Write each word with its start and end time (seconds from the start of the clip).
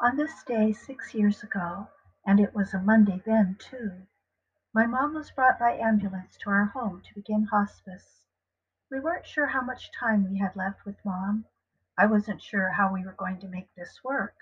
On 0.00 0.16
this 0.16 0.42
day 0.42 0.72
six 0.72 1.14
years 1.14 1.44
ago, 1.44 1.86
and 2.26 2.40
it 2.40 2.52
was 2.52 2.74
a 2.74 2.80
Monday 2.80 3.22
then, 3.24 3.54
too, 3.60 4.08
my 4.72 4.86
mom 4.86 5.14
was 5.14 5.30
brought 5.30 5.56
by 5.56 5.76
ambulance 5.76 6.36
to 6.38 6.50
our 6.50 6.64
home 6.64 7.00
to 7.02 7.14
begin 7.14 7.44
hospice. 7.44 8.24
We 8.90 8.98
weren't 8.98 9.24
sure 9.24 9.46
how 9.46 9.60
much 9.60 9.92
time 9.92 10.28
we 10.28 10.38
had 10.38 10.56
left 10.56 10.84
with 10.84 11.04
mom. 11.04 11.44
I 11.96 12.06
wasn't 12.06 12.42
sure 12.42 12.70
how 12.70 12.92
we 12.92 13.04
were 13.04 13.12
going 13.12 13.38
to 13.38 13.48
make 13.48 13.72
this 13.76 14.02
work. 14.02 14.34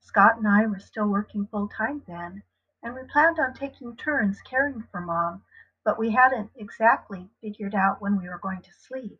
Scott 0.00 0.36
and 0.36 0.46
I 0.46 0.66
were 0.66 0.78
still 0.78 1.08
working 1.08 1.46
full 1.46 1.68
time 1.68 2.02
then, 2.06 2.42
and 2.82 2.94
we 2.94 3.02
planned 3.04 3.38
on 3.38 3.54
taking 3.54 3.96
turns 3.96 4.42
caring 4.42 4.82
for 4.82 5.00
mom, 5.00 5.44
but 5.82 5.98
we 5.98 6.10
hadn't 6.10 6.50
exactly 6.54 7.30
figured 7.40 7.74
out 7.74 8.02
when 8.02 8.20
we 8.20 8.28
were 8.28 8.38
going 8.38 8.60
to 8.60 8.72
sleep. 8.74 9.18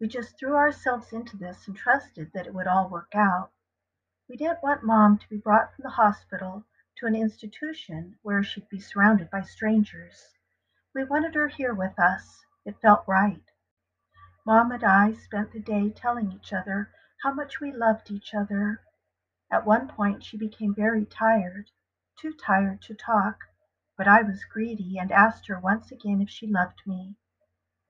We 0.00 0.08
just 0.08 0.36
threw 0.36 0.56
ourselves 0.56 1.12
into 1.12 1.36
this 1.36 1.68
and 1.68 1.76
trusted 1.76 2.32
that 2.32 2.48
it 2.48 2.54
would 2.54 2.66
all 2.66 2.88
work 2.88 3.14
out. 3.14 3.52
We 4.28 4.36
didn't 4.36 4.62
want 4.62 4.82
mom 4.82 5.18
to 5.18 5.28
be 5.28 5.36
brought 5.36 5.72
from 5.74 5.84
the 5.84 5.90
hospital 5.90 6.64
to 6.96 7.06
an 7.06 7.14
institution 7.14 8.18
where 8.22 8.42
she'd 8.42 8.68
be 8.68 8.80
surrounded 8.80 9.30
by 9.30 9.42
strangers. 9.42 10.34
We 10.94 11.04
wanted 11.04 11.36
her 11.36 11.46
here 11.46 11.72
with 11.72 11.96
us. 11.98 12.44
It 12.64 12.80
felt 12.80 13.06
right. 13.06 13.44
Mom 14.44 14.72
and 14.72 14.82
I 14.82 15.12
spent 15.12 15.52
the 15.52 15.60
day 15.60 15.90
telling 15.90 16.32
each 16.32 16.52
other 16.52 16.90
how 17.22 17.32
much 17.32 17.60
we 17.60 17.70
loved 17.70 18.10
each 18.10 18.34
other. 18.34 18.82
At 19.48 19.64
one 19.64 19.86
point 19.86 20.24
she 20.24 20.36
became 20.36 20.74
very 20.74 21.04
tired, 21.04 21.70
too 22.18 22.32
tired 22.32 22.82
to 22.82 22.94
talk, 22.94 23.38
but 23.96 24.08
I 24.08 24.22
was 24.22 24.44
greedy 24.44 24.98
and 24.98 25.12
asked 25.12 25.46
her 25.46 25.60
once 25.60 25.92
again 25.92 26.20
if 26.20 26.30
she 26.30 26.48
loved 26.48 26.84
me. 26.84 27.14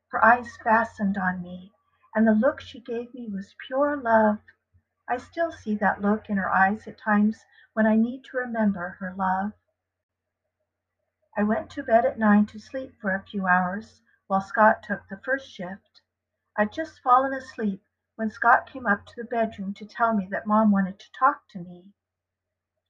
Her 0.09 0.23
eyes 0.23 0.55
fastened 0.59 1.17
on 1.17 1.41
me, 1.41 1.73
and 2.15 2.27
the 2.27 2.35
look 2.35 2.61
she 2.61 2.81
gave 2.81 3.15
me 3.15 3.27
was 3.29 3.55
pure 3.67 3.97
love. 3.97 4.41
I 5.09 5.19
still 5.19 5.53
see 5.53 5.77
that 5.77 6.01
look 6.01 6.29
in 6.29 6.37
her 6.37 6.51
eyes 6.51 6.89
at 6.89 6.99
times 6.99 7.45
when 7.75 7.87
I 7.87 7.95
need 7.95 8.25
to 8.25 8.39
remember 8.39 8.97
her 8.99 9.15
love. 9.15 9.53
I 11.37 11.45
went 11.45 11.71
to 11.71 11.83
bed 11.85 12.05
at 12.05 12.19
nine 12.19 12.47
to 12.47 12.59
sleep 12.59 12.99
for 13.01 13.15
a 13.15 13.23
few 13.23 13.47
hours 13.47 14.01
while 14.27 14.41
Scott 14.41 14.83
took 14.83 15.07
the 15.09 15.19
first 15.19 15.49
shift. 15.49 16.01
I'd 16.57 16.73
just 16.73 17.01
fallen 17.03 17.33
asleep 17.33 17.85
when 18.17 18.31
Scott 18.31 18.67
came 18.67 18.87
up 18.87 19.07
to 19.07 19.15
the 19.17 19.29
bedroom 19.29 19.75
to 19.75 19.87
tell 19.87 20.13
me 20.13 20.27
that 20.31 20.47
Mom 20.47 20.73
wanted 20.73 20.99
to 20.99 21.13
talk 21.13 21.47
to 21.51 21.59
me. 21.59 21.93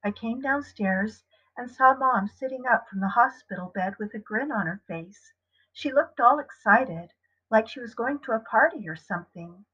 I 0.03 0.11
came 0.11 0.41
downstairs 0.41 1.25
and 1.57 1.71
saw 1.71 1.93
Mom 1.95 2.29
sitting 2.29 2.67
up 2.67 2.89
from 2.89 3.01
the 3.01 3.09
hospital 3.09 3.69
bed 3.75 3.97
with 3.99 4.15
a 4.15 4.19
grin 4.19 4.53
on 4.53 4.67
her 4.67 4.81
face. 4.87 5.33
She 5.73 5.93
looked 5.93 6.21
all 6.21 6.39
excited, 6.39 7.13
like 7.51 7.69
she 7.69 7.81
was 7.81 7.95
going 7.95 8.21
to 8.21 8.33
a 8.33 8.41
party 8.41 8.89
or 8.89 8.97
something. 8.97 9.67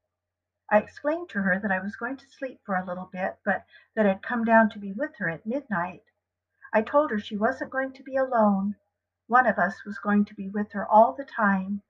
I 0.73 0.79
explained 0.79 1.29
to 1.29 1.43
her 1.43 1.59
that 1.59 1.71
I 1.71 1.77
was 1.77 1.95
going 1.95 2.17
to 2.17 2.27
sleep 2.27 2.59
for 2.65 2.73
a 2.73 2.83
little 2.83 3.05
bit, 3.05 3.37
but 3.45 3.63
that 3.93 4.07
I'd 4.07 4.23
come 4.23 4.43
down 4.43 4.71
to 4.71 4.79
be 4.79 4.91
with 4.91 5.15
her 5.17 5.29
at 5.29 5.45
midnight. 5.45 6.01
I 6.73 6.81
told 6.81 7.11
her 7.11 7.19
she 7.19 7.37
wasn't 7.37 7.69
going 7.69 7.93
to 7.93 8.01
be 8.01 8.15
alone. 8.15 8.75
One 9.27 9.45
of 9.45 9.59
us 9.59 9.85
was 9.85 9.99
going 9.99 10.25
to 10.25 10.33
be 10.33 10.49
with 10.49 10.71
her 10.71 10.87
all 10.87 11.13
the 11.13 11.25
time. 11.25 11.83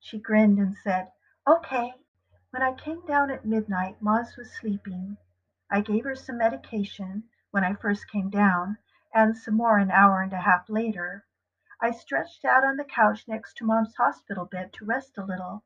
She 0.00 0.18
grinned 0.18 0.58
and 0.58 0.74
said, 0.74 1.12
Okay. 1.46 1.94
When 2.50 2.62
I 2.62 2.74
came 2.74 3.06
down 3.06 3.30
at 3.30 3.44
midnight, 3.44 4.02
Moz 4.02 4.36
was 4.36 4.50
sleeping. 4.58 5.16
I 5.70 5.80
gave 5.80 6.02
her 6.02 6.16
some 6.16 6.38
medication 6.38 7.28
when 7.52 7.62
I 7.62 7.74
first 7.74 8.10
came 8.10 8.28
down, 8.28 8.78
and 9.14 9.36
some 9.36 9.54
more 9.54 9.78
an 9.78 9.92
hour 9.92 10.20
and 10.20 10.32
a 10.32 10.40
half 10.40 10.68
later. 10.68 11.26
I 11.80 11.92
stretched 11.92 12.44
out 12.44 12.64
on 12.64 12.76
the 12.76 12.84
couch 12.84 13.28
next 13.28 13.56
to 13.58 13.64
Mom's 13.64 13.94
hospital 13.94 14.46
bed 14.46 14.72
to 14.72 14.84
rest 14.84 15.16
a 15.16 15.24
little. 15.24 15.62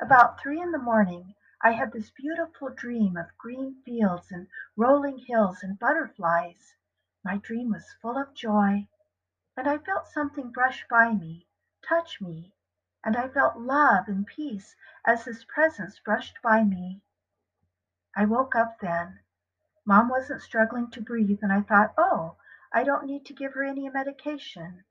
About 0.00 0.40
three 0.40 0.58
in 0.58 0.72
the 0.72 0.78
morning, 0.78 1.34
I 1.62 1.72
had 1.72 1.92
this 1.92 2.10
beautiful 2.10 2.70
dream 2.70 3.18
of 3.18 3.36
green 3.36 3.82
fields 3.84 4.32
and 4.32 4.48
rolling 4.76 5.18
hills 5.18 5.62
and 5.62 5.78
butterflies. 5.78 6.74
My 7.22 7.36
dream 7.36 7.70
was 7.70 7.96
full 8.00 8.16
of 8.16 8.32
joy. 8.32 8.88
And 9.56 9.68
I 9.68 9.76
felt 9.76 10.06
something 10.08 10.52
brush 10.52 10.86
by 10.88 11.12
me, 11.12 11.46
touch 11.86 12.18
me, 12.18 12.54
and 13.04 13.14
I 13.14 13.28
felt 13.28 13.58
love 13.58 14.08
and 14.08 14.26
peace 14.26 14.74
as 15.04 15.24
his 15.24 15.44
presence 15.44 15.98
brushed 15.98 16.40
by 16.42 16.64
me. 16.64 17.02
I 18.16 18.24
woke 18.24 18.54
up 18.54 18.78
then. 18.80 19.20
Mom 19.84 20.08
wasn't 20.08 20.40
struggling 20.40 20.90
to 20.92 21.02
breathe, 21.02 21.40
and 21.42 21.52
I 21.52 21.60
thought, 21.60 21.92
oh, 21.98 22.36
I 22.72 22.84
don't 22.84 23.04
need 23.04 23.26
to 23.26 23.34
give 23.34 23.52
her 23.52 23.64
any 23.64 23.88
medication. 23.90 24.84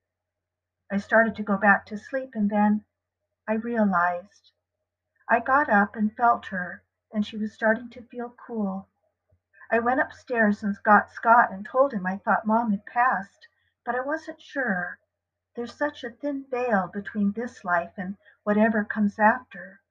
I 0.91 0.97
started 0.97 1.35
to 1.38 1.44
go 1.44 1.58
back 1.58 1.88
to 1.88 1.97
sleep, 1.97 2.35
and 2.35 2.50
then 2.50 2.85
I 3.47 3.53
realized. 3.53 4.52
I 5.31 5.40
got 5.40 5.69
up 5.69 5.95
and 5.95 6.12
felt 6.17 6.47
her, 6.47 6.81
and 7.13 7.23
she 7.23 7.38
was 7.38 7.53
starting 7.53 7.91
to 7.91 8.01
feel 8.01 8.31
cool. 8.47 8.90
I 9.69 9.78
went 9.78 10.00
upstairs 10.01 10.63
and 10.63 10.75
got 10.81 11.12
Scott 11.12 11.51
and 11.51 11.63
told 11.63 11.94
him 11.94 12.07
I 12.07 12.17
thought 12.17 12.47
Mom 12.47 12.72
had 12.72 12.84
passed, 12.88 13.47
but 13.85 13.94
I 13.94 14.01
wasn't 14.01 14.41
sure. 14.41 14.97
There's 15.56 15.75
such 15.78 16.03
a 16.03 16.09
thin 16.09 16.47
veil 16.50 16.88
between 16.88 17.34
this 17.34 17.63
life 17.63 17.94
and 17.95 18.17
whatever 18.41 18.84
comes 18.84 19.19
after. 19.19 19.81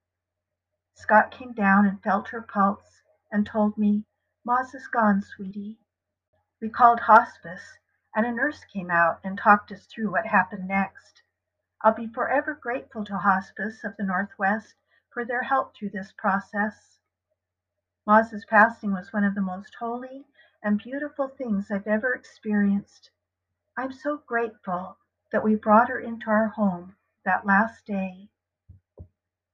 Scott 0.94 1.31
came 1.31 1.53
down 1.53 1.87
and 1.87 2.03
felt 2.03 2.31
her 2.31 2.43
pulse 2.43 3.03
and 3.31 3.47
told 3.47 3.78
me, 3.78 4.06
Moz 4.44 4.75
is 4.75 4.88
gone, 4.88 5.22
sweetie. 5.22 5.78
We 6.60 6.69
called 6.69 6.99
hospice, 6.99 7.78
and 8.12 8.26
a 8.26 8.32
nurse 8.32 8.65
came 8.65 8.91
out 8.91 9.20
and 9.22 9.38
talked 9.38 9.70
us 9.70 9.87
through 9.87 10.10
what 10.10 10.26
happened 10.26 10.66
next. 10.66 11.22
I'll 11.82 11.94
be 11.94 12.09
forever 12.09 12.55
grateful 12.55 13.05
to 13.05 13.19
Hospice 13.19 13.84
of 13.84 13.97
the 13.97 14.03
Northwest 14.03 14.75
for 15.11 15.25
their 15.25 15.43
help 15.43 15.75
through 15.75 15.91
this 15.91 16.13
process. 16.17 16.99
Moz's 18.07 18.45
passing 18.47 18.93
was 18.93 19.13
one 19.13 19.25
of 19.25 19.35
the 19.35 19.41
most 19.41 19.75
holy 19.75 20.25
and 20.63 20.79
beautiful 20.79 21.29
things 21.29 21.71
I've 21.71 21.87
ever 21.87 22.15
experienced. 22.15 23.11
I'm 23.77 23.93
so 23.93 24.23
grateful 24.27 24.97
that 25.31 25.45
we 25.45 25.55
brought 25.55 25.89
her 25.89 26.01
into 26.01 26.31
our 26.31 26.49
home 26.49 26.97
that 27.25 27.47
last 27.47 27.87
day. 27.87 28.29